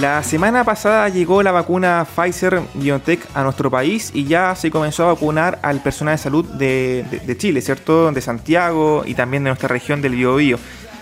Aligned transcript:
La 0.00 0.22
semana 0.22 0.62
pasada 0.62 1.08
llegó 1.08 1.42
la 1.42 1.50
vacuna 1.50 2.06
Pfizer 2.06 2.60
BioNTech 2.74 3.20
a 3.34 3.42
nuestro 3.42 3.68
país 3.68 4.12
y 4.14 4.26
ya 4.26 4.54
se 4.54 4.70
comenzó 4.70 5.02
a 5.02 5.12
vacunar 5.14 5.58
al 5.60 5.80
personal 5.82 6.14
de 6.14 6.22
salud 6.22 6.44
de, 6.44 7.36
Chile, 7.36 7.60
¿cierto? 7.60 8.12
De 8.12 8.20
Santiago 8.20 9.02
y 9.04 9.14
también 9.14 9.42
de 9.42 9.50
nuestra 9.50 9.66
región 9.66 10.00
del 10.00 10.14
Biobío. 10.14 10.56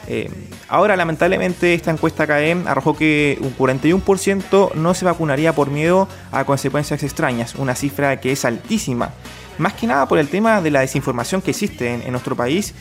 Eh, 0.09 0.31
ahora, 0.69 0.97
lamentablemente, 0.97 1.75
esta 1.75 1.91
encuesta 1.91 2.27
CAEM 2.27 2.67
arrojó 2.67 2.97
que 2.97 3.37
un 3.43 3.55
41% 3.55 4.73
no 4.77 4.95
se 4.95 5.05
vacunaría 5.05 5.53
por 5.53 5.71
miedo 5.71 6.09
a 6.33 6.45
consecuencias 6.45 7.03
extrañas, 7.03 7.55
una 7.57 7.75
cifra 7.75 8.19
que 8.19 8.33
es 8.33 8.47
altísima. 8.47 9.11
Más 9.59 9.75
que 9.75 9.87
nada 9.87 10.09
por 10.09 10.19
el 10.19 10.29
tema 10.29 10.63
de 10.63 10.71
la 10.71 10.81
desinformación 10.81 11.43
que 11.43 11.51
existe 11.51 11.93
en, 11.93 12.11
nuestro 12.13 12.35
país, 12.35 12.73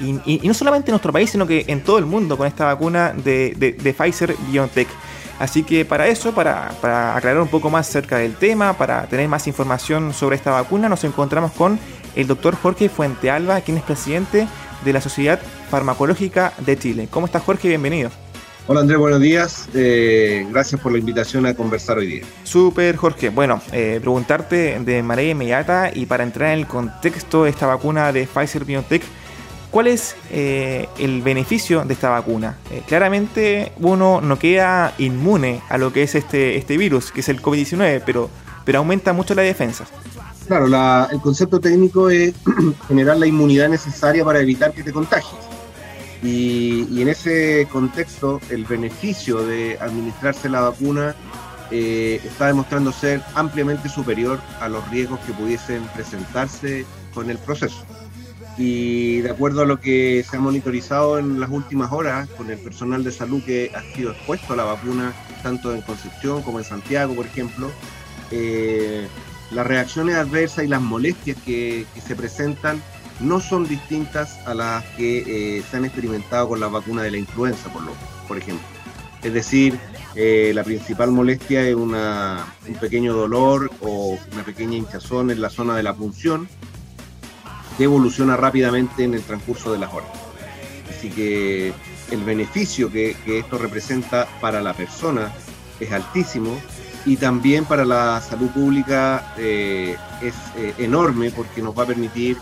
y, 0.00 0.46
no 0.46 0.54
solamente 0.54 0.90
en 0.90 0.92
nuestro 0.92 1.12
país, 1.12 1.30
sino 1.30 1.48
que 1.48 1.64
en 1.66 1.82
todo 1.82 1.98
el 1.98 2.06
mundo 2.06 2.36
con 2.36 2.46
esta 2.46 2.64
vacuna 2.66 3.12
de, 3.12 3.56
de 3.56 3.92
Pfizer 3.92 4.36
BioNTech. 4.52 4.86
Así 5.38 5.62
que 5.64 5.84
para 5.84 6.08
eso, 6.08 6.32
para, 6.32 6.70
para, 6.80 7.16
aclarar 7.16 7.42
un 7.42 7.48
poco 7.48 7.70
más 7.70 7.88
acerca 7.88 8.18
del 8.18 8.36
tema, 8.36 8.74
para 8.74 9.06
tener 9.06 9.28
más 9.28 9.46
información 9.46 10.12
sobre 10.12 10.36
esta 10.36 10.52
vacuna, 10.52 10.88
nos 10.88 11.04
encontramos 11.04 11.52
con 11.52 11.78
el 12.14 12.26
doctor 12.26 12.56
Jorge 12.56 12.88
Fuentealba, 12.88 13.60
quien 13.60 13.76
es 13.76 13.82
presidente 13.82 14.46
de 14.84 14.92
la 14.92 15.00
Sociedad 15.00 15.40
Farmacológica 15.70 16.52
de 16.58 16.78
Chile. 16.78 17.08
¿Cómo 17.10 17.26
estás 17.26 17.42
Jorge? 17.42 17.68
Bienvenido. 17.68 18.10
Hola 18.66 18.80
Andrés, 18.80 18.98
buenos 18.98 19.20
días. 19.20 19.68
Eh, 19.74 20.46
gracias 20.50 20.80
por 20.80 20.90
la 20.90 20.98
invitación 20.98 21.44
a 21.44 21.54
conversar 21.54 21.98
hoy 21.98 22.06
día. 22.06 22.22
Súper 22.44 22.96
Jorge. 22.96 23.28
Bueno, 23.28 23.60
eh, 23.72 23.98
preguntarte 24.00 24.78
de 24.80 25.02
manera 25.02 25.30
inmediata 25.30 25.90
y 25.92 26.06
para 26.06 26.24
entrar 26.24 26.52
en 26.52 26.60
el 26.60 26.66
contexto 26.66 27.44
de 27.44 27.50
esta 27.50 27.66
vacuna 27.66 28.10
de 28.10 28.26
Pfizer 28.26 28.64
BioNTech, 28.64 29.02
¿cuál 29.74 29.88
es 29.88 30.14
eh, 30.30 30.88
el 31.00 31.20
beneficio 31.20 31.84
de 31.84 31.94
esta 31.94 32.08
vacuna? 32.08 32.56
claramente 32.86 33.72
uno 33.80 34.20
no 34.20 34.38
queda 34.38 34.94
inmune 34.98 35.62
a 35.68 35.78
lo 35.78 35.92
que 35.92 36.04
es 36.04 36.14
este, 36.14 36.56
este 36.56 36.76
virus, 36.76 37.10
que 37.10 37.22
es 37.22 37.28
el 37.28 37.42
COVID-19, 37.42 38.02
pero, 38.06 38.30
pero 38.64 38.78
aumenta 38.78 39.12
mucho 39.12 39.34
la 39.34 39.42
defensa. 39.42 39.84
Claro, 40.46 40.66
el 41.10 41.20
concepto 41.20 41.58
técnico 41.58 42.08
es 42.08 42.34
generar 42.86 43.16
la 43.16 43.26
inmunidad 43.26 43.68
necesaria 43.68 44.24
para 44.24 44.38
evitar 44.38 44.72
que 44.72 44.84
te 44.84 44.92
contagies. 44.92 45.40
Y, 46.22 47.02
en 47.02 47.08
ese 47.08 47.66
contexto, 47.72 48.40
el 48.50 48.66
beneficio 48.66 49.44
de 49.44 49.76
administrarse 49.80 50.48
la 50.48 50.60
vacuna 50.60 51.16
eh, 51.72 52.20
está 52.24 52.46
demostrando 52.46 52.92
ser 52.92 53.22
ampliamente 53.34 53.88
superior 53.88 54.38
a 54.60 54.68
los 54.68 54.88
riesgos 54.90 55.18
que 55.26 55.32
pudiesen 55.32 55.82
presentarse 55.96 56.86
con 57.12 57.28
el 57.28 57.38
proceso. 57.38 57.84
Y 58.56 59.20
de 59.20 59.30
acuerdo 59.30 59.62
a 59.62 59.66
lo 59.66 59.80
que 59.80 60.24
se 60.28 60.36
ha 60.36 60.40
monitorizado 60.40 61.18
en 61.18 61.40
las 61.40 61.50
últimas 61.50 61.90
horas 61.92 62.28
con 62.30 62.50
el 62.50 62.58
personal 62.58 63.02
de 63.02 63.10
salud 63.10 63.42
que 63.44 63.72
ha 63.74 63.82
sido 63.94 64.12
expuesto 64.12 64.52
a 64.52 64.56
la 64.56 64.64
vacuna, 64.64 65.12
tanto 65.42 65.74
en 65.74 65.82
Concepción 65.82 66.42
como 66.42 66.58
en 66.60 66.64
Santiago, 66.64 67.14
por 67.14 67.26
ejemplo, 67.26 67.70
eh, 68.30 69.08
las 69.50 69.66
reacciones 69.66 70.14
adversas 70.16 70.64
y 70.64 70.68
las 70.68 70.80
molestias 70.80 71.36
que, 71.44 71.86
se 72.04 72.14
presentan 72.14 72.80
no 73.20 73.40
son 73.40 73.66
distintas 73.66 74.38
a 74.46 74.54
las 74.54 74.84
que 74.96 75.58
eh, 75.58 75.62
se 75.68 75.76
han 75.76 75.84
experimentado 75.84 76.48
con 76.48 76.60
la 76.60 76.68
vacuna 76.68 77.02
de 77.02 77.10
la 77.10 77.18
influenza, 77.18 77.72
por, 77.72 77.82
lo, 77.82 77.92
por 78.28 78.38
ejemplo. 78.38 78.66
Es 79.22 79.32
decir, 79.32 79.78
eh, 80.14 80.52
la 80.54 80.62
principal 80.62 81.10
molestia 81.10 81.66
es 81.66 81.74
una, 81.74 82.44
un 82.68 82.74
pequeño 82.74 83.14
dolor 83.14 83.70
o 83.80 84.18
una 84.32 84.44
pequeña 84.44 84.76
hinchazón 84.76 85.30
en 85.30 85.40
la 85.40 85.50
zona 85.50 85.76
de 85.76 85.82
la 85.82 85.94
punción 85.94 86.48
que 87.76 87.84
evoluciona 87.84 88.36
rápidamente 88.36 89.04
en 89.04 89.14
el 89.14 89.22
transcurso 89.22 89.72
de 89.72 89.78
las 89.78 89.92
horas. 89.92 90.10
Así 90.90 91.10
que 91.10 91.72
el 92.10 92.22
beneficio 92.24 92.90
que, 92.90 93.16
esto 93.26 93.58
representa 93.58 94.26
para 94.40 94.60
la 94.60 94.74
persona 94.74 95.32
es 95.80 95.92
altísimo 95.92 96.58
y 97.04 97.16
también 97.16 97.64
para 97.64 97.84
la 97.84 98.20
salud 98.20 98.48
pública 98.50 99.34
eh, 99.36 99.96
es 100.22 100.34
eh, 100.56 100.74
enorme 100.78 101.30
porque 101.30 101.60
nos 101.60 101.76
va 101.76 101.82
a 101.82 101.86
permitir 101.86 102.38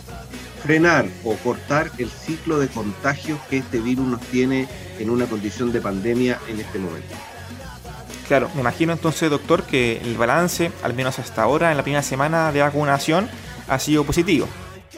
frenar 0.62 1.06
o 1.25 1.34
cortar 1.37 1.91
el 1.98 2.09
ciclo 2.09 2.60
de 2.60 2.69
contagios 2.69 3.41
que 3.50 3.59
este 3.59 3.81
virus 3.81 4.06
nos 4.06 4.21
tiene 4.21 4.69
en 4.98 5.10
una 5.10 5.26
condición 5.26 5.72
de 5.72 5.81
pandemia 5.81 6.38
en 6.48 6.60
este 6.60 6.78
momento. 6.78 7.15
Claro, 8.28 8.48
me 8.54 8.60
imagino 8.60 8.92
entonces, 8.92 9.28
doctor, 9.28 9.65
que 9.65 10.00
el 10.00 10.16
balance, 10.16 10.71
al 10.84 10.94
menos 10.94 11.19
hasta 11.19 11.42
ahora, 11.42 11.72
en 11.72 11.76
la 11.76 11.82
primera 11.82 12.03
semana 12.03 12.53
de 12.53 12.60
vacunación, 12.60 13.28
ha 13.69 13.78
sido 13.78 14.04
positivo. 14.04 14.47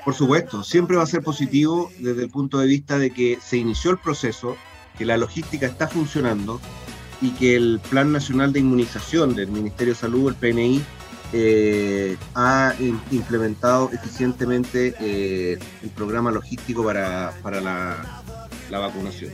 Por 0.05 0.15
supuesto, 0.15 0.63
siempre 0.63 0.97
va 0.97 1.03
a 1.03 1.07
ser 1.07 1.23
positivo 1.23 1.91
desde 1.99 2.25
el 2.25 2.31
punto 2.31 2.59
de 2.59 2.67
vista 2.67 2.99
de 2.99 3.11
que 3.11 3.39
se 3.43 3.57
inició 3.57 3.91
el 3.91 3.99
proceso, 3.99 4.57
que 4.99 5.07
la 5.07 5.17
logística 5.17 5.67
está 5.67 5.89
funcionando, 5.89 6.61
y 7.23 7.31
que 7.31 7.57
el 7.57 7.81
Plan 7.91 8.13
Nacional 8.13 8.53
de 8.53 8.61
Inmunización 8.61 9.35
del 9.35 9.49
Ministerio 9.49 9.95
de 9.95 10.01
Salud, 10.01 10.29
el 10.29 10.35
PNI, 10.35 10.83
eh, 11.33 12.17
ha 12.35 12.75
implementado 13.11 13.91
eficientemente 13.93 14.95
eh, 15.01 15.59
el 15.83 15.91
programa 15.91 16.31
logístico 16.31 16.85
para, 16.85 17.33
para 17.43 17.61
la, 17.61 18.23
la, 18.71 18.79
vacunación. 18.79 19.33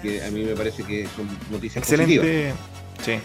Que 0.00 0.24
a 0.24 0.30
mí 0.30 0.44
me 0.44 0.54
parece 0.54 0.84
que 0.84 1.06
son 1.16 1.28
noticias 1.50 1.82
Excelente. 1.82 2.54
Sí. 3.04 3.18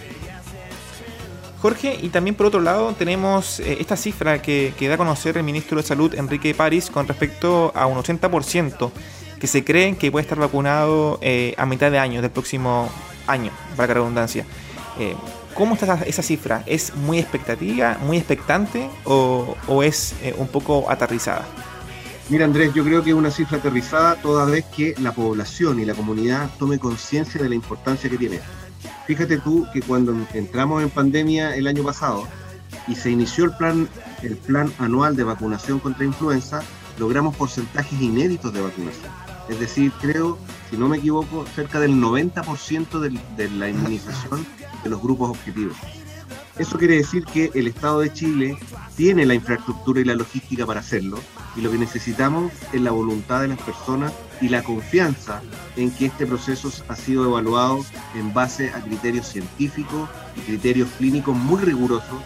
Jorge, 1.61 1.97
y 2.01 2.09
también 2.09 2.35
por 2.35 2.47
otro 2.47 2.59
lado 2.59 2.93
tenemos 2.93 3.59
eh, 3.59 3.77
esta 3.79 3.95
cifra 3.95 4.41
que, 4.41 4.73
da 4.79 4.95
a 4.95 4.97
conocer 4.97 5.37
el 5.37 5.43
ministro 5.43 5.77
de 5.77 5.83
Salud, 5.83 6.13
Enrique 6.15 6.53
París, 6.55 6.89
con 6.89 7.07
respecto 7.07 7.71
a 7.75 7.85
un 7.85 7.97
80% 7.97 8.91
que 9.39 9.47
se 9.47 9.63
cree 9.63 9.95
que 9.95 10.11
puede 10.11 10.23
estar 10.23 10.37
vacunado 10.37 11.19
a 11.57 11.65
mitad 11.65 11.91
de 11.91 11.97
año 11.97 12.21
del 12.21 12.31
próximo 12.31 12.89
años, 13.27 13.53
para 13.75 13.87
la 13.89 13.93
redundancia. 13.95 14.45
Eh, 14.99 15.15
¿Cómo 15.53 15.73
está 15.75 16.01
esa, 16.05 16.21
cifra? 16.21 16.63
¿Es 16.65 16.95
muy 16.95 17.19
expectativa, 17.19 17.97
muy 18.01 18.17
expectante 18.17 18.89
o, 19.03 19.83
es 19.83 20.13
eh, 20.21 20.33
un 20.37 20.47
poco 20.47 20.89
aterrizada? 20.89 21.45
Mira 22.29 22.45
Andrés, 22.45 22.73
yo 22.73 22.85
creo 22.85 23.03
que 23.03 23.09
es 23.09 23.15
una 23.15 23.31
cifra 23.31 23.57
aterrizada 23.57 24.15
toda 24.15 24.45
vez 24.45 24.63
que 24.65 24.95
la 25.01 25.11
población 25.11 25.79
y 25.81 25.85
la 25.85 25.93
comunidad 25.93 26.49
tome 26.57 26.79
conciencia 26.79 27.41
de 27.41 27.49
la 27.49 27.55
importancia 27.55 28.09
que 28.09 28.17
tiene. 28.17 28.39
Fíjate 29.11 29.39
tú 29.39 29.67
que 29.73 29.81
cuando 29.81 30.15
entramos 30.33 30.81
en 30.81 30.89
pandemia 30.89 31.53
el 31.57 31.67
año 31.67 31.83
pasado 31.83 32.25
y 32.87 32.95
se 32.95 33.11
inició 33.11 33.43
el 33.43 33.51
plan, 33.57 33.89
el 34.23 34.37
plan 34.37 34.71
anual 34.79 35.17
de 35.17 35.25
vacunación 35.25 35.79
contra 35.79 36.05
influenza, 36.05 36.61
logramos 36.97 37.35
porcentajes 37.35 38.01
inéditos 38.01 38.53
de 38.53 38.61
vacunación. 38.61 39.11
Es 39.49 39.59
decir, 39.59 39.91
creo 39.99 40.37
si 40.69 40.77
no 40.77 40.87
me 40.87 40.99
equivoco, 40.99 41.45
cerca 41.53 41.81
del 41.81 41.95
90% 41.95 42.99
de, 43.35 43.49
la 43.49 43.67
inmunización 43.67 44.45
de 44.81 44.89
los 44.89 45.01
grupos 45.01 45.31
objetivos. 45.31 45.75
Eso 46.57 46.77
quiere 46.77 46.95
decir 46.95 47.25
que 47.25 47.51
el 47.53 47.67
Estado 47.67 47.99
de 47.99 48.13
Chile 48.13 48.57
tiene 48.95 49.25
la 49.25 49.33
infraestructura 49.33 49.99
y 49.99 50.05
la 50.05 50.15
logística 50.15 50.65
para 50.65 50.79
hacerlo 50.79 51.19
y 51.55 51.61
lo 51.61 51.71
que 51.71 51.77
necesitamos 51.77 52.51
es 52.71 52.81
la 52.81 52.91
voluntad 52.91 53.41
de 53.41 53.49
las 53.49 53.59
personas 53.59 54.13
y 54.39 54.49
la 54.49 54.63
confianza 54.63 55.41
en 55.75 55.91
que 55.91 56.05
este 56.07 56.25
proceso 56.25 56.71
ha 56.87 56.95
sido 56.95 57.25
evaluado 57.25 57.85
en 58.15 58.33
base 58.33 58.71
a 58.71 58.81
criterios 58.81 59.27
científicos 59.27 60.09
y 60.35 60.41
criterios 60.41 60.89
clínicos 60.97 61.35
muy 61.35 61.61
rigurosos 61.61 62.21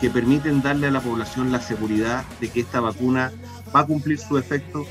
que 0.00 0.10
permiten 0.10 0.62
darle 0.62 0.88
a 0.88 0.90
la 0.90 1.00
población 1.00 1.52
la 1.52 1.60
seguridad 1.60 2.24
de 2.40 2.48
que 2.48 2.60
esta 2.60 2.80
vacuna 2.80 3.30
va 3.74 3.80
a 3.80 3.86
cumplir 3.86 4.18
su 4.18 4.36
efecto 4.36 4.84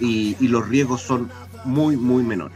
y, 0.00 0.48
los 0.48 0.66
riesgos 0.66 1.02
son 1.02 1.30
muy, 1.64 1.96
muy 1.96 2.22
menor. 2.22 2.50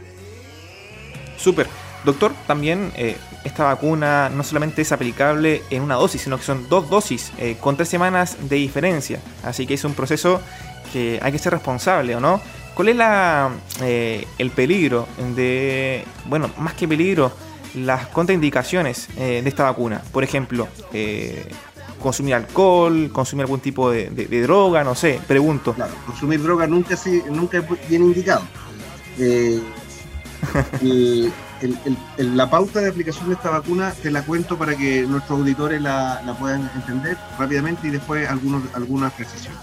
Súper. 1.37 1.67
Doctor, 2.05 2.33
también 2.45 2.91
eh, 2.95 3.17
esta 3.43 3.63
vacuna 3.63 4.29
no 4.29 4.43
solamente 4.43 4.83
es 4.83 4.91
aplicable 4.91 5.63
en 5.71 5.81
una 5.81 5.95
dosis, 5.95 6.21
sino 6.21 6.37
que 6.37 6.43
son 6.43 6.69
dos 6.69 6.87
dosis 6.87 7.31
eh, 7.39 7.57
con 7.59 7.75
tres 7.75 7.89
semanas 7.89 8.37
de 8.47 8.57
diferencia. 8.57 9.19
Así 9.43 9.65
que 9.65 9.73
es 9.73 9.83
un 9.83 9.95
proceso 9.95 10.39
que 10.93 11.19
hay 11.21 11.31
que 11.31 11.39
ser 11.39 11.53
responsable, 11.53 12.15
¿o 12.15 12.19
no? 12.19 12.39
¿Cuál 12.75 12.89
es 12.89 12.95
la, 12.95 13.49
eh, 13.81 14.27
el 14.37 14.51
peligro 14.51 15.07
de, 15.35 16.05
bueno, 16.25 16.51
más 16.59 16.73
que 16.73 16.87
peligro, 16.87 17.31
las 17.73 18.07
contraindicaciones 18.07 19.07
de 19.15 19.47
esta 19.47 19.63
vacuna? 19.63 20.01
Por 20.11 20.23
ejemplo, 20.23 20.67
consumir 21.99 22.35
alcohol, 22.35 23.09
consumir 23.11 23.43
algún 23.43 23.61
tipo 23.61 23.89
de, 23.89 24.41
droga, 24.43 24.83
no 24.83 24.93
sé, 24.93 25.19
pregunto. 25.25 25.73
Claro, 25.73 25.93
consumir 26.05 26.43
droga 26.43 26.67
nunca, 26.67 26.95
nunca 27.29 27.57
es 27.57 27.89
bien 27.89 28.03
indicado 28.03 28.43
eh, 31.61 31.95
la 32.17 32.49
pauta 32.49 32.81
de 32.81 32.89
aplicación 32.89 33.29
de 33.29 33.35
esta 33.35 33.49
vacuna 33.49 33.91
te 33.91 34.11
la 34.11 34.23
cuento 34.23 34.57
para 34.57 34.75
que 34.75 35.03
nuestros 35.03 35.39
auditores 35.39 35.81
la, 35.81 36.35
puedan 36.39 36.69
entender 36.75 37.17
rápidamente 37.39 37.87
y 37.87 37.91
después 37.91 38.27
algunos, 38.29 38.63
algunas 38.73 39.13
precisiones. 39.13 39.59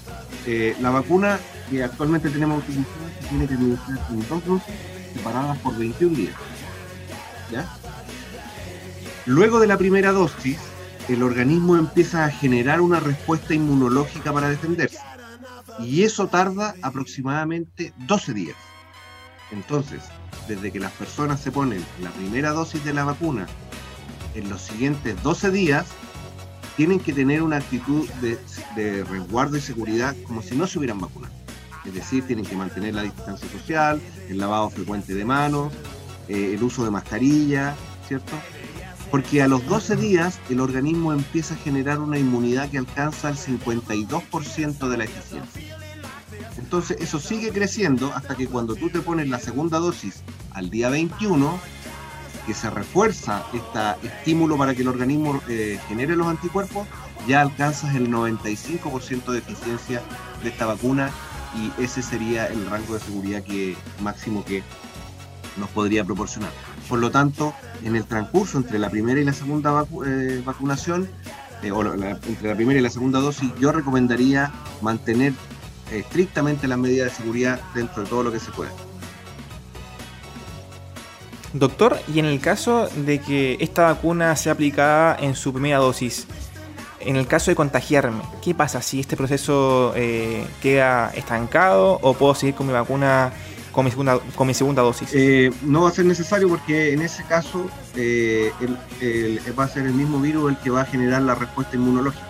Eh, 0.47 0.77
la 0.81 0.91
vacuna 0.91 1.39
que 1.71 1.85
actualmente 1.85 2.31
tenemos 2.31 2.63
utilizada 2.65 3.11
tiene 3.29 3.47
que 3.47 3.55
administrar 3.55 3.99
en 4.11 4.29
dos 4.29 4.45
dosis 4.47 4.75
separadas 5.15 5.59
por 5.59 5.77
21 5.77 6.17
días. 6.17 6.35
Luego 9.27 9.61
de 9.61 9.67
la 9.67 9.77
primera 9.77 10.11
dosis, 10.13 10.59
el 11.09 11.23
organismo 11.23 11.77
empieza 11.77 12.25
a 12.25 12.31
generar 12.31 12.81
una 12.81 12.99
respuesta 12.99 13.55
inmunológica 13.55 14.33
para 14.33 14.49
defenderse. 14.49 14.99
Y 15.81 16.03
eso 16.03 16.27
tarda 16.27 16.75
aproximadamente 16.83 17.93
12 17.99 18.33
días. 18.33 18.57
Entonces, 19.53 20.03
desde 20.49 20.73
que 20.73 20.81
las 20.81 20.93
personas 20.93 21.41
se 21.41 21.53
ponen 21.53 21.85
la 22.01 22.11
primera 22.11 22.51
dosis 22.51 22.85
de 22.85 22.93
la 22.93 23.05
vacuna 23.05 23.47
en 24.35 24.49
los 24.49 24.63
siguientes 24.63 25.23
12 25.23 25.51
días, 25.51 25.87
tienen 26.77 27.01
que 27.01 27.13
tener 27.13 27.43
una 27.43 27.57
actitud 27.57 28.09
de, 28.21 29.05
resguardo 29.05 29.57
y 29.57 29.61
seguridad 29.61 30.17
como 30.27 30.43
si 30.43 30.57
no 30.57 30.67
se 30.67 30.79
hubieran 30.79 30.99
vacunado. 30.99 31.35
Es 31.85 31.95
decir, 31.95 32.27
tienen 32.27 32.45
que 32.45 32.57
mantener 32.57 32.95
la 32.95 33.03
distancia 33.03 33.49
social, 33.51 34.01
el 34.29 34.39
lavado 34.39 34.71
frecuente 34.71 35.15
de 35.15 35.25
manos, 35.25 35.73
eh, 36.29 36.55
el 36.55 36.63
uso 36.63 36.85
de 36.85 36.91
mascarilla, 36.91 37.75
¿cierto? 38.07 38.33
Porque 39.11 39.43
a 39.43 39.49
los 39.49 39.67
12 39.67 39.97
días 39.97 40.39
el 40.49 40.61
organismo 40.61 41.13
empieza 41.13 41.55
a 41.55 41.59
generar 41.59 41.99
una 41.99 42.19
inmunidad 42.19 42.71
que 42.71 42.79
alcanza 42.79 43.29
el 43.29 43.37
52% 43.37 44.89
de 44.89 44.97
la 44.97 45.05
eficiencia. 45.05 45.72
Entonces 46.73 47.03
eso 47.03 47.21
sigue 47.21 47.53
creciendo 47.53 48.11
hasta 48.15 48.35
que 48.35 48.47
cuando 48.47 48.75
tú 48.75 48.89
te 48.89 49.01
pones 49.01 49.29
la 49.29 49.39
segunda 49.39 49.79
dosis 49.79 50.23
al 50.53 50.71
día 50.71 50.89
21, 50.89 51.61
que 52.47 52.55
se 52.55 52.71
refuerza 52.71 53.45
este 53.53 54.07
estímulo 54.07 54.57
para 54.57 54.75
que 54.75 54.81
el 54.81 54.89
organismo 54.89 55.43
eh, 55.51 55.79
genere 55.87 56.17
los 56.17 56.27
anticuerpos, 56.29 56.89
ya 57.29 57.43
alcanzas 57.43 57.95
el 57.95 58.09
95% 58.11 59.33
de 59.33 59.39
eficiencia 59.41 60.01
de 60.43 60.49
esta 60.49 60.65
vacuna 60.65 61.11
y 61.55 61.83
ese 61.83 62.01
sería 62.01 62.47
el 62.47 62.65
rango 62.65 62.95
de 62.95 63.01
seguridad 63.01 63.43
que 63.43 63.77
máximo 64.01 64.43
que 64.43 64.63
nos 65.59 65.69
podría 65.69 66.07
proporcionar. 66.07 66.53
Por 66.89 67.01
lo 67.01 67.11
tanto, 67.11 67.53
en 67.85 67.97
el 67.97 68.07
transcurso 68.07 68.57
entre 68.57 68.79
la 68.79 68.89
primera 68.89 69.21
y 69.21 69.25
la 69.25 69.35
segunda 69.35 69.85
eh, 70.07 70.41
vacunación, 70.43 71.07
eh, 71.63 71.71
o 71.71 71.83
entre 71.83 72.49
la 72.49 72.55
primera 72.55 72.81
y 72.81 72.83
la 72.83 72.89
segunda 72.89 73.21
dosis, 73.21 73.53
yo 73.61 73.73
recomendaría 73.73 74.51
mantener 74.81 75.35
estrictamente 75.95 76.67
las 76.67 76.79
medidas 76.79 77.11
de 77.11 77.23
seguridad 77.23 77.61
dentro 77.75 78.03
de 78.03 78.09
todo 78.09 78.23
lo 78.23 78.33
que 78.33 78.41
se 78.41 78.51
pueda. 78.51 78.71
Doctor, 81.53 81.99
y 82.13 82.19
en 82.19 82.25
el 82.25 82.41
caso 82.41 82.89
de 82.97 83.21
que 83.21 83.59
esta 83.61 83.83
vacuna 83.83 84.35
sea 84.37 84.53
aplicada 84.53 85.17
en 85.21 85.35
su 85.35 85.53
primera 85.53 85.79
dosis, 85.79 86.27
en 87.01 87.17
el 87.17 87.27
caso 87.27 87.51
de 87.51 87.57
contagiarme, 87.57 88.23
¿qué 88.43 88.55
pasa 88.55 88.81
si 88.81 89.01
este 89.01 89.17
proceso 89.17 89.93
eh, 89.95 90.47
queda 90.63 91.11
estancado 91.15 91.99
o 92.01 92.15
puedo 92.15 92.35
seguir 92.35 92.55
con 92.55 92.67
mi 92.67 92.73
vacuna 92.73 93.33
con 93.73 93.87
mi 93.87 93.91
segunda, 93.91 94.19
con 94.35 94.47
mi 94.47 94.55
segunda 94.55 94.83
dosis? 94.83 95.11
Eh, 95.13 95.51
no 95.63 95.83
va 95.83 95.89
a 95.89 95.93
ser 95.93 96.05
necesario 96.07 96.49
porque 96.49 96.93
en 96.93 97.03
ese 97.03 97.23
caso 97.25 97.67
eh, 97.97 98.53
va 99.59 99.65
a 99.65 99.69
ser 99.69 99.87
el 99.87 99.95
mismo 99.95 100.21
virus 100.21 100.53
el 100.53 100.59
que 100.59 100.71
va 100.71 100.83
a 100.83 100.85
generar 100.85 101.23
la 101.23 101.35
respuesta 101.35 101.77
inmunológica 101.77 102.25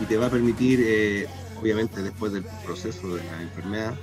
y 0.00 0.04
te 0.04 0.16
va 0.16 0.26
a 0.26 0.30
permitir, 0.30 1.26
obviamente 1.66 2.00
después 2.00 2.32
del 2.32 2.44
proceso 2.64 3.16
de 3.16 3.24
la 3.24 3.42
enfermedad, 3.42 3.94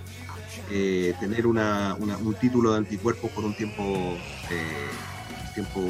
eh, 0.70 1.14
tener 1.22 1.48
una, 1.48 1.96
un 1.96 2.34
título 2.36 2.74
de 2.74 2.80
anticuerpos 2.80 3.32
por 3.32 3.46
un 3.46 3.56
tiempo, 3.56 4.18
eh, 4.52 5.54
tiempo, 5.54 5.82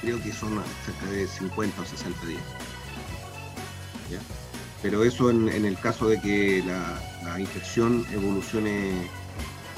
creo 0.00 0.22
que 0.22 0.32
son 0.32 0.62
cerca 0.84 1.10
de 1.10 1.26
50 1.26 1.82
o 1.82 1.84
60 1.84 2.26
días. 2.26 2.42
Pero 4.82 5.02
eso 5.02 5.30
en, 5.30 5.48
el 5.48 5.76
caso 5.80 6.08
de 6.08 6.20
que 6.20 6.62
la, 6.64 7.40
infección 7.40 8.06
evolucione, 8.12 8.92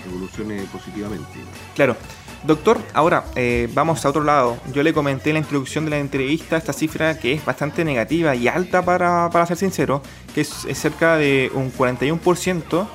evolucione 0.06 0.64
positivamente. 0.64 1.38
Claro. 1.74 1.96
Doctor, 2.44 2.78
ahora 2.94 3.24
eh, 3.34 3.68
vamos 3.74 4.04
a 4.04 4.08
otro 4.08 4.22
lado. 4.22 4.58
Yo 4.72 4.82
le 4.82 4.92
comenté 4.92 5.30
en 5.30 5.34
la 5.34 5.40
introducción 5.40 5.84
de 5.84 5.90
la 5.90 5.98
entrevista 5.98 6.56
esta 6.56 6.72
cifra 6.72 7.18
que 7.18 7.32
es 7.32 7.44
bastante 7.44 7.84
negativa 7.84 8.34
y 8.36 8.46
alta 8.46 8.84
para, 8.84 9.28
para 9.30 9.44
ser 9.46 9.56
sincero, 9.56 10.02
que 10.34 10.42
es, 10.42 10.48
cerca 10.74 11.16
de 11.16 11.50
un 11.52 11.72
41% 11.72 12.86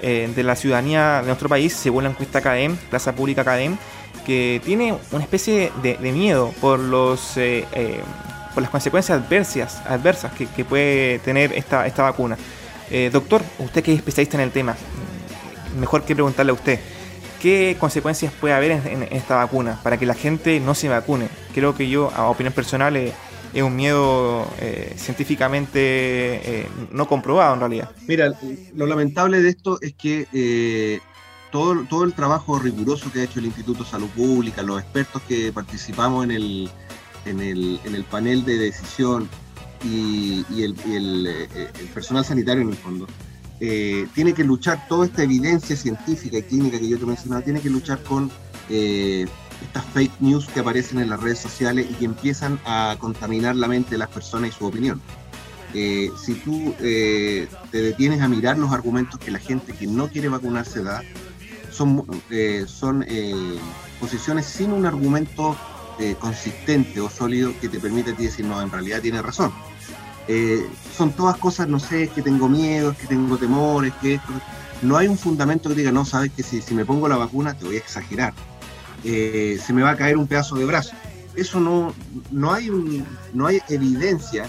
eh, 0.00 0.32
de 0.34 0.42
la 0.42 0.56
ciudadanía 0.56 1.20
de 1.20 1.26
nuestro 1.26 1.48
país, 1.48 1.74
según 1.74 2.04
la 2.04 2.10
encuesta 2.10 2.40
CADEM, 2.40 2.76
Plaza 2.76 3.14
Pública 3.14 3.44
CADEM, 3.44 3.76
que 4.24 4.62
tiene 4.64 4.96
una 5.12 5.22
especie 5.22 5.72
de, 5.82 5.98
miedo 5.98 6.52
por 6.60 6.78
los 6.78 7.36
eh, 7.36 7.64
por 8.54 8.62
las 8.62 8.70
consecuencias 8.70 9.20
adversas, 9.22 9.82
adversas 9.86 10.32
que, 10.32 10.64
puede 10.64 11.18
tener 11.18 11.52
esta, 11.52 11.86
esta 11.86 12.02
vacuna. 12.02 12.38
doctor, 13.12 13.42
usted 13.58 13.84
que 13.84 13.92
es 13.92 13.98
especialista 13.98 14.38
en 14.38 14.44
el 14.44 14.50
tema, 14.50 14.74
mejor 15.78 16.04
que 16.04 16.14
preguntarle 16.14 16.52
a 16.52 16.54
usted, 16.54 16.80
¿qué 17.46 17.76
consecuencias 17.78 18.32
puede 18.40 18.54
haber 18.54 18.72
en, 18.72 19.04
esta 19.12 19.36
vacuna 19.36 19.78
para 19.84 19.96
que 19.98 20.04
la 20.04 20.14
gente 20.14 20.58
no 20.58 20.74
se 20.74 20.88
vacune? 20.88 21.28
Creo 21.54 21.76
que 21.76 21.88
yo, 21.88 22.10
a 22.16 22.28
opinión 22.28 22.52
personal, 22.52 22.96
es 22.96 23.62
un 23.62 23.76
miedo 23.76 24.50
eh, 24.58 24.92
científicamente 24.96 25.78
eh, 25.80 26.66
no 26.90 27.06
comprobado 27.06 27.54
en 27.54 27.60
realidad. 27.60 27.90
Mira, 28.08 28.32
lo 28.74 28.86
lamentable 28.86 29.42
de 29.42 29.50
esto 29.50 29.78
es 29.80 29.94
que 29.94 30.26
eh, 30.32 30.98
todo, 31.52 31.84
todo 31.88 32.02
el 32.02 32.14
trabajo 32.14 32.58
riguroso 32.58 33.12
que 33.12 33.20
ha 33.20 33.22
hecho 33.22 33.38
el 33.38 33.46
Instituto 33.46 33.84
de 33.84 33.90
Salud 33.90 34.08
Pública, 34.08 34.64
los 34.64 34.80
expertos 34.80 35.22
que 35.28 35.52
participamos 35.52 36.24
en 36.24 36.32
el, 36.32 36.68
en 37.26 37.40
el, 37.40 37.78
en 37.84 37.94
el 37.94 38.02
panel 38.02 38.44
de 38.44 38.58
decisión 38.58 39.28
y, 39.84 40.44
el, 40.64 40.74
el, 40.84 41.88
personal 41.94 42.24
sanitario 42.24 42.62
en 42.62 42.70
el 42.70 42.76
fondo, 42.76 43.06
tiene 43.58 44.34
que 44.34 44.44
luchar 44.44 44.86
toda 44.88 45.06
esta 45.06 45.22
evidencia 45.22 45.76
científica 45.76 46.38
y 46.38 46.42
clínica 46.42 46.78
que 46.78 46.88
yo 46.88 46.98
te 46.98 47.06
mencionaba, 47.06 47.42
tiene 47.42 47.60
que 47.60 47.70
luchar 47.70 48.02
con 48.02 48.30
estas 48.68 49.84
fake 49.94 50.20
news 50.20 50.46
que 50.46 50.60
aparecen 50.60 50.98
en 50.98 51.10
las 51.10 51.20
redes 51.20 51.38
sociales 51.38 51.86
y 51.90 51.94
que 51.94 52.04
empiezan 52.04 52.60
a 52.64 52.96
contaminar 52.98 53.56
la 53.56 53.68
mente 53.68 53.92
de 53.92 53.98
las 53.98 54.08
personas 54.08 54.50
y 54.50 54.52
su 54.52 54.66
opinión. 54.66 55.00
Eh, 55.74 56.10
si 56.24 56.34
tú 56.34 56.74
eh, 56.80 57.48
te 57.70 57.82
detienes 57.82 58.22
a 58.22 58.28
mirar 58.28 58.56
los 58.56 58.72
argumentos 58.72 59.20
que 59.20 59.30
la 59.30 59.38
gente 59.38 59.72
que 59.72 59.86
no 59.86 60.08
quiere 60.08 60.28
vacunarse 60.28 60.82
da, 60.82 61.02
son, 61.70 62.06
eh, 62.30 62.64
posiciones 64.00 64.46
sin 64.46 64.72
un 64.72 64.86
argumento 64.86 65.56
consistente 66.20 67.00
o 67.00 67.08
sólido 67.08 67.52
que 67.58 67.70
te 67.70 67.80
permite 67.80 68.12
ti 68.12 68.24
decir, 68.24 68.44
no, 68.44 68.60
en 68.60 68.70
realidad 68.70 69.00
tiene 69.00 69.22
razón. 69.22 69.52
Son 70.96 71.12
todas 71.12 71.36
cosas, 71.36 71.68
no 71.68 71.78
sé, 71.78 72.04
es 72.04 72.10
que 72.10 72.22
tengo 72.22 72.48
miedo, 72.48 72.90
es 72.90 72.98
que 72.98 73.06
tengo 73.06 73.36
temores, 73.36 73.92
que 74.00 74.14
esto... 74.14 74.32
No 74.82 74.96
hay 74.98 75.08
un 75.08 75.16
fundamento 75.16 75.70
que 75.70 75.74
diga, 75.74 75.90
no, 75.90 76.04
sabes 76.04 76.32
que 76.32 76.42
si, 76.42 76.74
me 76.74 76.84
pongo 76.84 77.08
la 77.08 77.16
vacuna 77.16 77.54
te 77.54 77.64
voy 77.64 77.76
a 77.76 77.78
exagerar 77.78 78.34
eh, 79.04 79.58
se 79.64 79.72
me 79.72 79.82
va 79.82 79.90
a 79.90 79.96
caer 79.96 80.16
un 80.16 80.26
pedazo 80.26 80.56
de 80.56 80.64
brazo. 80.64 80.94
Eso 81.34 81.60
no, 81.60 81.94
no, 82.30 82.52
hay, 82.52 82.70
no 83.32 83.46
hay 83.46 83.60
evidencia 83.68 84.48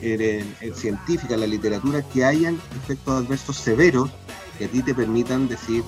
en, 0.00 0.74
científica, 0.74 1.34
en 1.34 1.40
la 1.40 1.46
literatura, 1.46 2.02
que 2.02 2.24
hayan 2.24 2.60
efectos 2.84 3.24
adversos 3.24 3.56
severos 3.56 4.10
que 4.58 4.66
a 4.66 4.68
ti 4.68 4.82
te 4.82 4.94
permitan 4.94 5.48
decir 5.48 5.82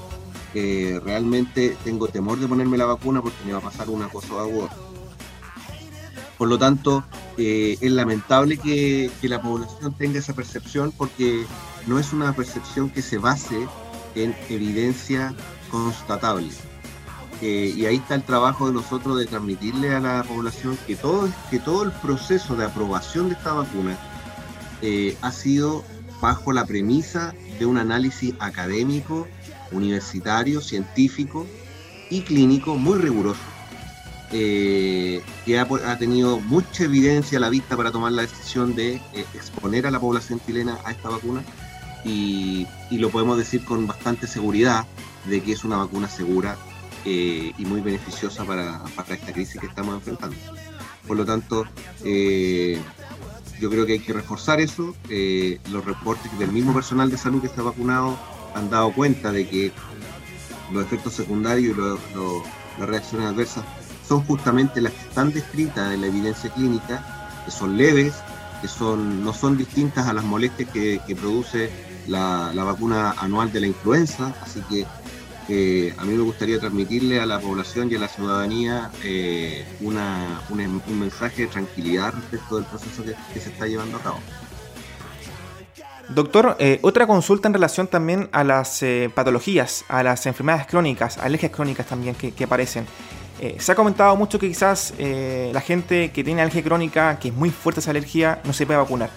que 0.53 1.01
realmente 1.05 1.77
tengo 1.85 2.09
temor 2.09 2.39
de 2.39 2.49
ponerme 2.49 2.79
la 2.79 2.87
vacuna 2.87 3.21
porque 3.21 3.45
me 3.45 3.53
va 3.53 3.59
a 3.59 3.63
pasar 3.63 3.89
una 3.91 4.09
cosa 4.09 4.35
o 4.35 4.41
algo. 4.41 4.69
Por 6.37 6.49
lo 6.49 6.59
tanto, 6.59 7.05
eh, 7.39 7.79
es 7.81 7.93
lamentable 7.93 8.59
que, 8.59 9.11
la 9.23 9.41
población 9.41 9.95
tenga 9.95 10.19
esa 10.19 10.35
percepción 10.35 10.93
porque 10.97 11.47
no 11.87 12.01
es 12.01 12.13
una 12.13 12.33
percepción 12.35 12.91
que 12.91 13.01
se 13.01 13.19
base 13.19 13.69
en 14.17 14.35
evidencia 14.49 15.35
constatable. 15.71 16.49
Eh, 17.41 17.73
y 17.77 17.87
ahí 17.87 17.97
está 17.97 18.17
el 18.17 18.25
trabajo 18.25 18.67
de 18.67 18.73
nosotros 18.73 19.17
de 19.17 19.27
transmitirle 19.27 19.95
a 19.95 20.01
la 20.01 20.25
población 20.25 20.77
que 20.89 20.97
todo, 20.97 21.29
que 21.51 21.61
todo 21.61 21.85
el 21.85 21.93
proceso 21.93 22.57
de 22.57 22.65
aprobación 22.65 23.29
de 23.29 23.37
esta 23.37 23.53
vacuna 23.53 23.97
eh, 24.83 25.17
ha 25.23 25.31
sido 25.31 25.85
bajo 26.21 26.53
la 26.53 26.67
premisa 26.67 27.33
de 27.61 27.67
un 27.67 27.79
análisis 27.79 28.35
académico, 28.41 29.29
universitario, 29.71 30.61
científico 30.61 31.47
y 32.11 32.23
clínico 32.23 32.75
muy 32.75 32.99
riguroso, 32.99 33.41
eh, 34.33 35.23
que 35.45 35.59
ha, 35.59 35.99
tenido 35.99 36.41
mucha 36.41 36.85
evidencia 36.85 37.39
a 37.39 37.41
la 37.41 37.49
vista 37.49 37.77
para 37.77 37.91
tomar 37.91 38.13
la 38.13 38.23
decisión 38.23 38.75
de 38.75 39.01
exponer 39.35 39.87
a 39.87 39.91
la 39.91 40.01
población 40.01 40.41
chilena 40.45 40.79
a 40.85 40.91
esta 40.93 41.09
vacuna 41.09 41.43
y, 42.05 42.67
lo 42.91 43.11
podemos 43.11 43.39
decir 43.39 43.65
con 43.65 43.87
bastante 43.87 44.27
seguridad 44.27 44.87
de 45.27 45.43
que 45.43 45.53
es 45.53 45.65
una 45.65 45.77
vacuna 45.77 46.09
segura 46.09 46.57
eh, 47.05 47.53
y 47.57 47.65
muy 47.65 47.81
beneficiosa 47.81 48.45
para, 48.45 48.83
esta 49.09 49.33
crisis 49.33 49.61
que 49.61 49.67
estamos 49.67 49.95
enfrentando. 49.95 50.37
Por 51.07 51.17
lo 51.17 51.25
tanto, 51.25 51.65
eh, 52.05 52.81
yo 53.61 53.71
creo 53.71 53.87
que 53.87 53.95
hay 53.95 53.99
que 54.01 54.13
reforzar 54.13 54.61
eso. 54.61 54.95
Eh, 55.09 55.59
los 55.71 55.85
reportes 55.85 56.37
del 56.39 56.53
mismo 56.53 56.75
personal 56.75 57.11
de 57.11 57.19
salud 57.19 57.41
que 57.41 57.47
está 57.47 57.63
vacunado 57.63 58.19
han 58.55 58.71
dado 58.71 58.93
cuenta 58.93 59.33
de 59.33 59.49
que 59.49 59.73
los 60.73 60.85
efectos 60.85 61.15
secundarios 61.15 61.77
y 61.77 61.81
las 62.81 62.89
reacciones 62.89 63.29
adversas 63.29 63.65
son 64.09 64.25
justamente 64.25 64.81
las 64.81 64.93
que 64.93 65.09
están 65.09 65.33
descritas 65.33 65.93
en 65.93 66.01
la 66.01 66.07
evidencia 66.07 66.51
clínica, 66.51 67.43
que 67.45 67.51
son 67.51 67.77
leves, 67.77 68.15
que 68.63 68.69
son, 68.69 69.23
no 69.23 69.33
son 69.33 69.57
distintas 69.57 70.07
a 70.07 70.13
las 70.13 70.25
molestias 70.25 70.71
que, 70.71 71.17
produce 71.21 71.71
la, 72.07 72.53
la, 72.55 72.65
vacuna 72.65 73.15
anual 73.19 73.53
de 73.53 73.61
la 73.61 73.67
influenza, 73.67 74.35
así 74.43 74.61
que 74.69 74.87
a 75.99 76.05
mí 76.05 76.13
me 76.13 76.23
gustaría 76.23 76.61
transmitirle 76.61 77.21
a 77.21 77.27
la 77.27 77.41
población 77.41 77.91
y 77.91 77.95
a 77.95 77.99
la 77.99 78.09
ciudadanía 78.09 78.91
eh, 79.03 79.67
una, 79.81 80.43
un 80.51 81.01
mensaje 81.01 81.43
de 81.43 81.49
tranquilidad 81.49 82.13
respecto 82.13 82.57
del 82.57 82.67
proceso 82.67 83.03
que, 83.03 83.41
se 83.41 83.49
está 83.49 83.67
llevando 83.67 83.97
a 83.97 84.03
cabo. 84.03 84.19
Doctor, 86.11 86.57
eh, 86.59 86.79
otra 86.83 87.07
consulta 87.07 87.49
en 87.49 87.55
relación 87.55 87.87
también 87.87 88.29
a 88.33 88.45
las 88.45 88.83
eh, 88.83 89.11
patologías, 89.15 89.85
a 89.89 90.03
las 90.03 90.27
enfermedades 90.27 90.67
crónicas, 90.67 91.17
alergias 91.17 91.53
crónicas 91.53 91.87
también 91.87 92.15
que, 92.15 92.45
aparecen. 92.45 92.87
Eh, 93.41 93.57
se 93.59 93.73
ha 93.73 93.75
comentado 93.75 94.17
mucho 94.17 94.39
que 94.39 94.49
quizás 94.49 94.95
la 94.99 95.61
gente 95.61 96.11
que 96.11 96.25
tiene 96.25 96.43
alergia 96.43 96.63
crónica, 96.63 97.19
que 97.19 97.29
es 97.29 97.35
muy 97.35 97.51
fuerte 97.51 97.81
esa 97.81 97.91
alergia, 97.91 98.41
no 98.45 98.53
se 98.53 98.67
puede 98.67 98.79
vacunar. 98.79 99.11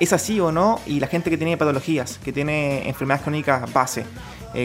¿Es 0.00 0.12
así 0.12 0.40
o 0.40 0.52
no? 0.52 0.80
Y 0.86 1.00
la 1.00 1.06
gente 1.06 1.30
que 1.30 1.36
tiene 1.36 1.56
patologías, 1.56 2.18
que 2.22 2.32
tiene 2.32 2.88
enfermedades 2.88 3.22
crónicas 3.22 3.72
base, 3.72 4.04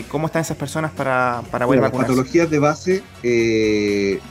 ¿cómo 0.09 0.27
están 0.27 0.41
esas 0.41 0.57
personas 0.57 0.91
para, 0.91 1.41
para 1.51 1.65
poder 1.65 1.81
Las 1.81 1.91
patologías 1.91 2.49
de 2.49 2.59
base 2.59 3.03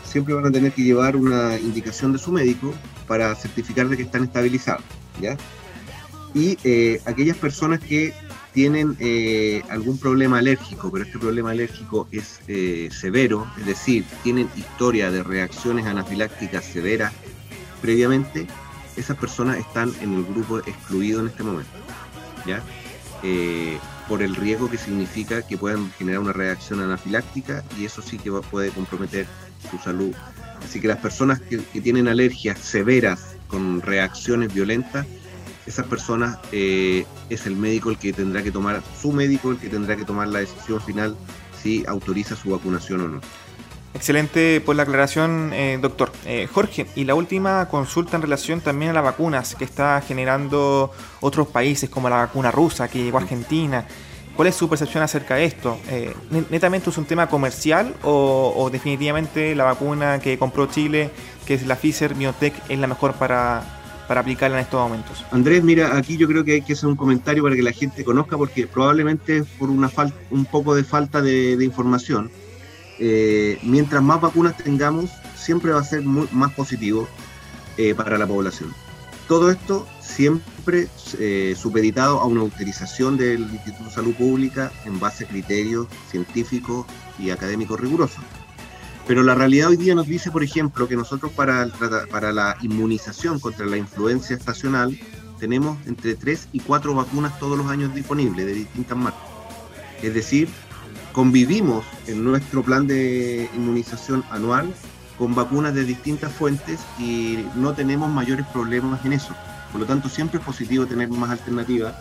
siempre 0.04 0.34
van 0.34 0.46
a 0.46 0.50
tener 0.50 0.72
que 0.72 0.82
llevar 0.82 1.16
una 1.16 1.58
indicación 1.58 2.12
de 2.12 2.18
su 2.18 2.32
médico 2.32 2.72
para 3.06 3.34
certificar 3.34 3.88
de 3.88 3.96
que 3.96 4.02
están 4.04 4.24
estabilizados. 4.24 4.84
¿ya? 5.20 5.36
y 6.34 6.58
eh, 6.64 7.00
aquellas 7.04 7.36
personas 7.36 7.80
que 7.80 8.12
tienen 8.52 8.96
eh, 9.00 9.62
algún 9.70 9.98
problema 9.98 10.38
alérgico, 10.38 10.90
pero 10.90 11.04
este 11.04 11.18
problema 11.18 11.50
alérgico 11.50 12.08
es 12.10 12.40
eh, 12.48 12.88
severo, 12.90 13.46
es 13.58 13.66
decir, 13.66 14.04
tienen 14.22 14.48
historia 14.56 15.10
de 15.10 15.22
reacciones 15.22 15.86
anafilácticas 15.86 16.64
severas 16.64 17.12
previamente, 17.80 18.46
esas 18.96 19.16
personas 19.16 19.58
están 19.58 19.92
en 20.02 20.14
el 20.14 20.24
grupo 20.24 20.58
excluido 20.58 21.20
en 21.20 21.28
este 21.28 21.42
momento, 21.42 21.70
¿ya? 22.46 22.62
por 24.08 24.22
el 24.22 24.34
riesgo 24.34 24.68
que 24.68 24.78
significa 24.78 25.42
que 25.42 25.56
puedan 25.56 25.92
generar 25.92 26.20
una 26.20 26.32
reacción 26.32 26.80
anafiláctica 26.80 27.62
y 27.78 27.84
eso 27.84 28.02
sí 28.02 28.18
que 28.18 28.32
puede 28.32 28.70
comprometer 28.70 29.26
su 29.70 29.78
salud. 29.78 30.12
Así 30.64 30.80
que 30.80 30.88
las 30.88 30.98
personas 30.98 31.40
que 31.40 31.80
tienen 31.80 32.08
alergias 32.08 32.58
severas 32.58 33.36
con 33.50 33.82
reacciones 33.82 34.54
violentas, 34.54 35.06
esas 35.70 35.86
personas 35.86 36.38
eh, 36.52 37.06
es 37.30 37.46
el 37.46 37.56
médico 37.56 37.90
el 37.90 37.98
que 37.98 38.12
tendrá 38.12 38.42
que 38.42 38.50
tomar, 38.50 38.82
su 39.00 39.12
médico 39.12 39.50
el 39.50 39.58
que 39.58 39.68
tendrá 39.68 39.96
que 39.96 40.04
tomar 40.04 40.28
la 40.28 40.40
decisión 40.40 40.80
final 40.80 41.16
si 41.62 41.84
autoriza 41.86 42.36
su 42.36 42.50
vacunación 42.50 43.00
o 43.00 43.08
no. 43.08 43.20
Excelente 43.92 44.60
por 44.60 44.76
la 44.76 44.84
aclaración, 44.84 45.50
eh, 45.52 45.78
doctor. 45.80 46.12
Eh, 46.24 46.48
Jorge, 46.52 46.86
y 46.94 47.04
la 47.04 47.14
última 47.14 47.66
consulta 47.68 48.16
en 48.16 48.22
relación 48.22 48.60
también 48.60 48.92
a 48.92 48.94
las 48.94 49.02
vacunas 49.02 49.56
que 49.56 49.64
está 49.64 50.00
generando 50.06 50.92
otros 51.20 51.48
países 51.48 51.90
como 51.90 52.08
la 52.08 52.16
vacuna 52.16 52.50
rusa 52.50 52.88
que 52.88 53.02
llegó 53.02 53.18
a 53.18 53.22
Argentina. 53.22 53.86
¿Cuál 54.36 54.48
es 54.48 54.54
su 54.54 54.68
percepción 54.68 55.02
acerca 55.02 55.34
de 55.34 55.44
esto? 55.44 55.78
¿Netamente 56.50 56.88
es 56.88 56.96
un 56.96 57.04
tema 57.04 57.28
comercial 57.28 57.94
o, 58.02 58.54
o, 58.56 58.70
definitivamente 58.70 59.54
la 59.54 59.64
vacuna 59.64 60.18
que 60.18 60.38
compró 60.38 60.66
Chile, 60.66 61.10
que 61.44 61.54
es 61.54 61.66
la 61.66 61.74
Pfizer 61.74 62.14
BioNTech, 62.14 62.54
es 62.70 62.78
la 62.78 62.86
mejor 62.86 63.14
para, 63.14 63.79
para 64.10 64.22
aplicarla 64.22 64.58
en 64.58 64.64
estos 64.64 64.80
momentos. 64.80 65.24
Andrés, 65.30 65.62
mira, 65.62 65.96
aquí 65.96 66.16
yo 66.16 66.26
creo 66.26 66.44
que 66.44 66.54
hay 66.54 66.62
que 66.62 66.72
hacer 66.72 66.88
un 66.88 66.96
comentario 66.96 67.44
para 67.44 67.54
que 67.54 67.62
la 67.62 67.70
gente 67.70 68.02
conozca, 68.02 68.36
porque 68.36 68.66
probablemente 68.66 69.44
por 69.56 69.70
una 69.70 69.88
falta, 69.88 70.16
un 70.32 70.46
poco 70.46 70.74
de 70.74 70.82
falta 70.82 71.22
de, 71.22 71.56
información, 71.64 72.28
eh, 72.98 73.60
mientras 73.62 74.02
más 74.02 74.20
vacunas 74.20 74.56
tengamos, 74.56 75.12
siempre 75.36 75.70
va 75.70 75.78
a 75.78 75.84
ser 75.84 76.02
más 76.02 76.52
positivo 76.54 77.06
eh, 77.76 77.94
para 77.94 78.18
la 78.18 78.26
población. 78.26 78.74
Todo 79.28 79.48
esto 79.48 79.86
siempre 80.00 80.88
eh, 81.20 81.54
supeditado 81.56 82.18
a 82.18 82.26
una 82.26 82.42
utilización 82.42 83.16
del 83.16 83.42
Instituto 83.42 83.84
de 83.84 83.90
Salud 83.90 84.14
Pública 84.14 84.72
en 84.86 84.98
base 84.98 85.22
a 85.22 85.28
criterios 85.28 85.86
científicos 86.10 86.84
y 87.16 87.30
académicos 87.30 87.78
rigurosos. 87.78 88.24
Pero 89.10 89.24
la 89.24 89.34
realidad 89.34 89.70
hoy 89.70 89.76
día 89.76 89.96
nos 89.96 90.06
dice, 90.06 90.30
por 90.30 90.44
ejemplo, 90.44 90.86
que 90.86 90.94
nosotros 90.94 91.32
para, 91.32 91.66
la 91.66 92.56
inmunización 92.62 93.40
contra 93.40 93.66
la 93.66 93.76
influencia 93.76 94.36
estacional 94.36 94.96
tenemos 95.40 95.84
entre 95.88 96.14
3 96.14 96.50
y 96.52 96.60
4 96.60 96.94
vacunas 96.94 97.36
todos 97.40 97.58
los 97.58 97.66
años 97.66 97.92
disponibles 97.92 98.46
de 98.46 98.54
distintas 98.54 98.96
marcas. 98.96 99.20
Es 100.00 100.14
decir, 100.14 100.48
convivimos 101.10 101.84
en 102.06 102.22
nuestro 102.22 102.62
plan 102.62 102.86
de 102.86 103.50
inmunización 103.56 104.22
anual 104.30 104.72
con 105.18 105.34
vacunas 105.34 105.74
de 105.74 105.82
distintas 105.82 106.30
fuentes 106.32 106.78
y 106.96 107.44
no 107.56 107.74
tenemos 107.74 108.08
mayores 108.12 108.46
problemas 108.52 109.04
en 109.04 109.14
eso. 109.14 109.34
Por 109.72 109.80
lo 109.80 109.88
tanto, 109.88 110.08
siempre 110.08 110.38
es 110.38 110.46
positivo 110.46 110.86
tener 110.86 111.08
más 111.08 111.30
alternativas 111.30 111.96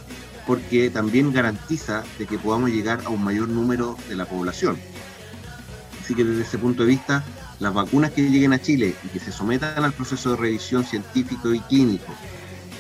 porque 0.46 0.92
también 0.92 1.34
garantiza 1.34 2.04
de 2.20 2.28
que 2.28 2.38
podamos 2.38 2.70
llegar 2.70 3.00
a 3.04 3.10
un 3.10 3.24
mayor 3.24 3.50
número 3.50 3.98
de 4.08 4.16
la 4.16 4.26
población. 4.26 4.78
Así 6.10 6.16
que 6.16 6.24
desde 6.24 6.42
ese 6.42 6.58
punto 6.58 6.82
de 6.82 6.90
vista, 6.90 7.24
las 7.60 7.72
vacunas 7.72 8.10
que 8.10 8.24
lleguen 8.24 8.52
a 8.52 8.60
Chile 8.60 8.96
y 9.04 9.10
que 9.10 9.20
se 9.20 9.32
sometan 9.32 9.84
al 9.84 9.94
proceso 9.94 10.32
de 10.32 10.38
revisión 10.38 10.84
científico 10.84 11.54
y 11.54 11.60
clínico 11.60 12.12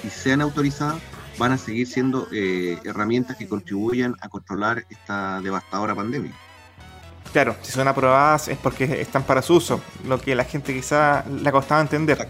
y 0.03 0.09
sean 0.09 0.41
autorizadas, 0.41 0.95
van 1.37 1.51
a 1.51 1.59
seguir 1.59 1.85
siendo 1.85 2.27
eh, 2.31 2.79
herramientas 2.85 3.37
que 3.37 3.47
contribuyan 3.47 4.15
a 4.21 4.29
controlar 4.29 4.83
esta 4.89 5.41
devastadora 5.41 5.93
pandemia. 5.93 6.31
Claro, 7.31 7.55
si 7.61 7.71
son 7.71 7.87
aprobadas 7.87 8.47
es 8.47 8.57
porque 8.57 8.99
están 8.99 9.21
para 9.21 9.43
su 9.43 9.57
uso, 9.57 9.79
lo 10.07 10.19
que 10.19 10.33
la 10.33 10.43
gente 10.43 10.73
quizá 10.73 11.23
le 11.25 11.47
ha 11.47 11.51
costado 11.51 11.81
entender. 11.81 12.27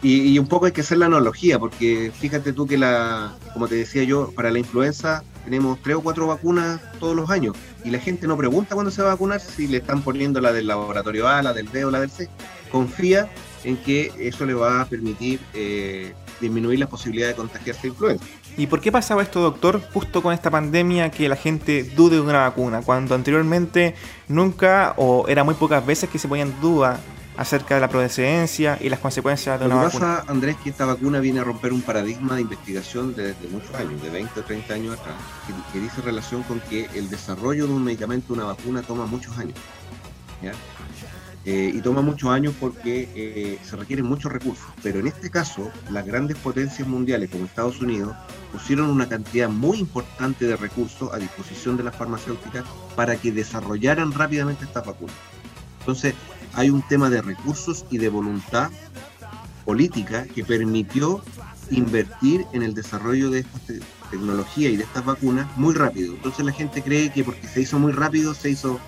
Y, 0.00 0.32
y, 0.32 0.38
un 0.38 0.48
poco 0.48 0.64
hay 0.64 0.72
que 0.72 0.80
hacer 0.80 0.96
la 0.96 1.06
analogía, 1.06 1.58
porque 1.58 2.10
fíjate 2.18 2.54
tú 2.54 2.66
que 2.66 2.78
la, 2.78 3.36
como 3.52 3.68
te 3.68 3.74
decía 3.74 4.04
yo, 4.04 4.32
para 4.32 4.50
la 4.50 4.60
influenza 4.60 5.22
tenemos 5.44 5.78
tres 5.82 5.96
o 5.96 6.00
cuatro 6.00 6.26
vacunas 6.26 6.80
todos 6.98 7.14
los 7.14 7.28
años 7.28 7.54
y 7.84 7.90
la 7.90 7.98
gente 7.98 8.26
no 8.26 8.36
pregunta 8.36 8.74
cuándo 8.74 8.90
se 8.90 9.02
va 9.02 9.08
a 9.08 9.14
vacunar 9.14 9.40
si 9.40 9.66
le 9.66 9.78
están 9.78 10.02
poniendo 10.02 10.40
la 10.40 10.52
del 10.52 10.66
laboratorio 10.66 11.28
A, 11.28 11.42
la 11.42 11.52
del 11.52 11.68
B 11.68 11.84
o 11.84 11.90
la 11.90 12.00
del 12.00 12.10
C. 12.10 12.28
Confía 12.70 13.28
en 13.64 13.76
que 13.76 14.12
eso 14.18 14.46
le 14.46 14.54
va 14.54 14.82
a 14.82 14.86
permitir 14.86 15.40
eh, 15.54 16.12
disminuir 16.40 16.78
las 16.78 16.88
posibilidades 16.88 17.36
de 17.36 17.40
contagiarse 17.40 17.82
de 17.82 17.88
influenza. 17.88 18.24
¿Y 18.56 18.66
por 18.66 18.80
qué 18.80 18.90
pasaba 18.90 19.22
esto, 19.22 19.40
doctor, 19.40 19.80
justo 19.92 20.22
con 20.22 20.34
esta 20.34 20.50
pandemia 20.50 21.10
que 21.10 21.28
la 21.28 21.36
gente 21.36 21.84
dude 21.84 22.16
de 22.16 22.20
una 22.20 22.40
vacuna, 22.40 22.82
cuando 22.82 23.14
anteriormente 23.14 23.94
nunca 24.26 24.94
o 24.96 25.26
era 25.28 25.44
muy 25.44 25.54
pocas 25.54 25.84
veces 25.84 26.10
que 26.10 26.18
se 26.18 26.26
ponían 26.26 26.60
dudas 26.60 26.98
acerca 27.38 27.76
de 27.76 27.80
la 27.80 27.88
procedencia 27.88 28.78
y 28.80 28.88
las 28.88 28.98
consecuencias 28.98 29.60
de 29.60 29.66
una 29.66 29.76
vacuna. 29.76 29.92
Lo 29.92 30.16
que 30.16 30.16
pasa, 30.16 30.32
Andrés, 30.32 30.56
que 30.62 30.70
esta 30.70 30.84
vacuna 30.86 31.20
viene 31.20 31.38
a 31.38 31.44
romper 31.44 31.72
un 31.72 31.82
paradigma 31.82 32.34
de 32.34 32.40
investigación 32.42 33.14
desde 33.14 33.46
muchos 33.48 33.72
años, 33.76 34.02
de 34.02 34.10
20 34.10 34.40
o 34.40 34.42
30 34.42 34.74
años 34.74 34.98
atrás, 34.98 35.14
que, 35.72 35.78
dice 35.78 36.02
relación 36.02 36.42
con 36.42 36.58
que 36.58 36.88
el 36.96 37.08
desarrollo 37.08 37.68
de 37.68 37.72
un 37.72 37.84
medicamento, 37.84 38.34
una 38.34 38.42
vacuna, 38.42 38.82
toma 38.82 39.06
muchos 39.06 39.38
años. 39.38 39.54
Eh, 41.44 41.72
y 41.72 41.80
toma 41.80 42.02
muchos 42.02 42.28
años 42.28 42.54
porque 42.58 43.08
eh, 43.14 43.58
se 43.62 43.76
requieren 43.76 44.04
muchos 44.04 44.32
recursos. 44.32 44.66
Pero 44.82 44.98
en 44.98 45.06
este 45.06 45.30
caso, 45.30 45.70
las 45.90 46.04
grandes 46.04 46.36
potencias 46.38 46.88
mundiales 46.88 47.30
como 47.30 47.44
Estados 47.44 47.80
Unidos 47.80 48.16
pusieron 48.50 48.90
una 48.90 49.08
cantidad 49.08 49.48
muy 49.48 49.78
importante 49.78 50.44
de 50.44 50.56
recursos 50.56 51.14
a 51.14 51.18
disposición 51.18 51.76
de 51.76 51.84
las 51.84 51.94
farmacéuticas 51.94 52.64
para 52.96 53.14
que 53.14 53.30
desarrollaran 53.30 54.10
rápidamente 54.10 54.64
esta 54.64 54.80
vacuna. 54.80 55.12
Entonces, 55.80 56.14
hay 56.58 56.70
un 56.70 56.82
tema 56.82 57.08
de 57.08 57.22
recursos 57.22 57.86
y 57.88 57.98
de 57.98 58.08
voluntad 58.08 58.68
política 59.64 60.24
que 60.24 60.44
permitió 60.44 61.22
invertir 61.70 62.44
en 62.52 62.64
el 62.64 62.74
desarrollo 62.74 63.30
de 63.30 63.40
esta 63.40 63.60
tecnología 64.10 64.68
y 64.68 64.76
de 64.76 64.82
estas 64.82 65.04
vacunas 65.04 65.46
muy 65.56 65.72
rápido. 65.72 66.14
Entonces 66.14 66.44
la 66.44 66.50
gente 66.50 66.82
cree 66.82 67.12
que 67.12 67.22
porque 67.22 67.46
se 67.46 67.60
hizo 67.60 67.78
muy 67.78 67.92
rápido, 67.92 68.34
se 68.34 68.50
hizo 68.50 68.80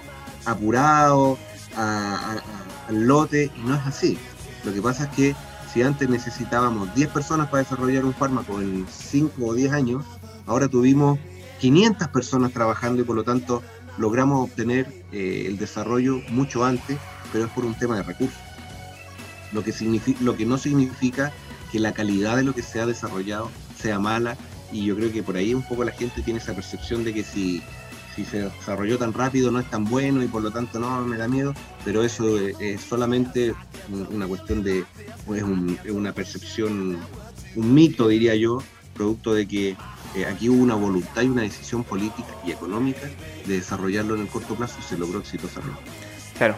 apurado, 0.46 1.38
al 1.76 3.06
lote, 3.06 3.52
y 3.56 3.60
no 3.60 3.76
es 3.76 3.86
así. 3.86 4.18
Lo 4.64 4.74
que 4.74 4.82
pasa 4.82 5.04
es 5.04 5.10
que 5.10 5.36
si 5.72 5.82
antes 5.82 6.08
necesitábamos 6.08 6.92
10 6.96 7.10
personas 7.10 7.50
para 7.50 7.62
desarrollar 7.62 8.04
un 8.04 8.14
fármaco 8.14 8.60
en 8.60 8.84
5 8.90 9.46
o 9.46 9.54
10 9.54 9.72
años, 9.72 10.04
ahora 10.46 10.66
tuvimos 10.66 11.20
500 11.60 12.08
personas 12.08 12.52
trabajando 12.52 13.02
y 13.02 13.04
por 13.04 13.14
lo 13.14 13.22
tanto 13.22 13.62
logramos 13.96 14.42
obtener 14.42 15.04
eh, 15.12 15.44
el 15.46 15.56
desarrollo 15.56 16.20
mucho 16.30 16.64
antes 16.64 16.98
pero 17.32 17.44
es 17.44 17.50
por 17.50 17.64
un 17.64 17.74
tema 17.74 17.96
de 17.96 18.02
recursos. 18.02 18.38
Lo 19.52 19.64
que, 19.64 19.72
lo 20.20 20.36
que 20.36 20.46
no 20.46 20.58
significa 20.58 21.32
que 21.72 21.78
la 21.78 21.92
calidad 21.92 22.36
de 22.36 22.44
lo 22.44 22.54
que 22.54 22.62
se 22.62 22.80
ha 22.80 22.86
desarrollado 22.86 23.50
sea 23.80 23.98
mala 23.98 24.36
y 24.72 24.84
yo 24.84 24.96
creo 24.96 25.12
que 25.12 25.22
por 25.22 25.36
ahí 25.36 25.54
un 25.54 25.62
poco 25.62 25.84
la 25.84 25.92
gente 25.92 26.22
tiene 26.22 26.38
esa 26.38 26.54
percepción 26.54 27.04
de 27.04 27.12
que 27.12 27.24
si, 27.24 27.62
se 28.30 28.42
desarrolló 28.42 28.98
tan 28.98 29.14
rápido 29.14 29.50
no 29.50 29.60
es 29.60 29.70
tan 29.70 29.84
bueno 29.84 30.22
y 30.22 30.28
por 30.28 30.42
lo 30.42 30.50
tanto 30.50 30.78
no 30.78 31.00
me 31.06 31.16
da 31.16 31.26
miedo, 31.26 31.54
pero 31.86 32.04
eso 32.04 32.38
es, 32.38 32.80
solamente 32.82 33.54
una 34.10 34.26
cuestión 34.26 34.62
de, 34.62 34.84
es, 35.34 35.90
una 35.90 36.12
percepción, 36.12 36.98
un 37.56 37.74
mito 37.74 38.08
diría 38.08 38.34
yo, 38.34 38.62
producto 38.94 39.32
de 39.32 39.48
que 39.48 39.76
eh, 40.14 40.26
aquí 40.26 40.50
hubo 40.50 40.62
una 40.62 40.74
voluntad 40.74 41.22
y 41.22 41.28
una 41.28 41.42
decisión 41.42 41.82
política 41.82 42.28
y 42.44 42.50
económica 42.50 43.08
de 43.46 43.54
desarrollarlo 43.54 44.16
en 44.16 44.22
el 44.22 44.28
corto 44.28 44.54
plazo 44.54 44.76
y 44.80 44.82
se 44.82 44.98
logró 44.98 45.20
exitosamente. 45.20 45.80
Claro, 46.36 46.56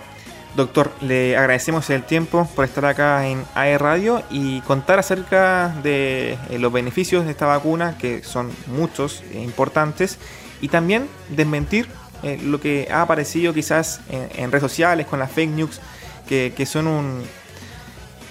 Doctor, 0.54 0.92
le 1.00 1.34
agradecemos 1.36 1.88
el 1.88 2.02
tiempo 2.02 2.46
por 2.54 2.66
estar 2.66 2.84
acá 2.84 3.26
en 3.26 3.42
AE 3.54 3.78
Radio 3.78 4.22
y 4.30 4.60
contar 4.62 4.98
acerca 4.98 5.74
de 5.82 6.36
eh, 6.50 6.58
los 6.58 6.70
beneficios 6.70 7.24
de 7.24 7.30
esta 7.30 7.46
vacuna, 7.46 7.96
que 7.96 8.22
son 8.22 8.50
muchos 8.66 9.22
e 9.32 9.40
importantes, 9.40 10.18
y 10.60 10.68
también 10.68 11.08
desmentir 11.30 11.88
eh, 12.22 12.38
lo 12.42 12.60
que 12.60 12.86
ha 12.90 13.00
aparecido 13.00 13.54
quizás 13.54 14.02
en, 14.10 14.52
redes 14.52 14.60
sociales 14.62 15.06
con 15.06 15.18
las 15.18 15.32
fake 15.32 15.50
news, 15.50 15.80
que, 16.28 16.66
son 16.66 16.86
un, 16.86 17.22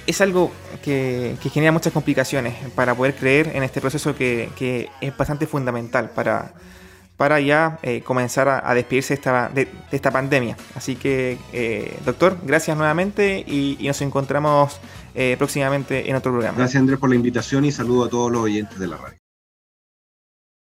es 0.06 0.22
algo 0.22 0.52
que, 0.84 1.36
genera 1.52 1.72
muchas 1.72 1.92
complicaciones 1.92 2.56
para 2.76 2.96
poder 2.96 3.16
creer 3.16 3.52
en 3.56 3.64
este 3.64 3.82
proceso 3.82 4.16
que, 4.16 4.90
es 5.02 5.18
bastante 5.18 5.48
fundamental 5.48 6.12
para, 6.12 6.54
para 7.22 7.40
ya 7.40 7.78
eh, 7.84 8.02
comenzar 8.02 8.50
a, 8.50 8.74
despedirse 8.74 9.14
esta, 9.14 9.48
de, 9.48 9.68
esta 9.92 10.10
pandemia. 10.10 10.58
Así 10.74 10.96
que, 10.96 11.38
eh, 11.54 11.96
doctor, 12.04 12.36
gracias 12.42 12.76
nuevamente 12.76 13.46
y, 13.46 13.78
nos 13.86 14.02
encontramos 14.02 14.82
próximamente 15.38 16.10
en 16.10 16.16
otro 16.16 16.32
programa. 16.32 16.58
Gracias 16.58 16.80
Andrés 16.82 16.98
por 16.98 17.10
la 17.10 17.16
invitación 17.16 17.64
y 17.66 17.72
saludo 17.72 18.06
a 18.06 18.10
todos 18.10 18.32
los 18.32 18.42
oyentes 18.42 18.80
de 18.80 18.88
la 18.88 18.98
radio. 18.98 19.21